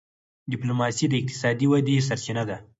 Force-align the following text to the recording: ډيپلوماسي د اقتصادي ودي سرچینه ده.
ډيپلوماسي 0.51 1.05
د 1.09 1.13
اقتصادي 1.21 1.65
ودي 1.71 1.95
سرچینه 2.07 2.43
ده. 2.49 2.57